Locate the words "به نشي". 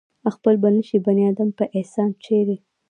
0.61-0.97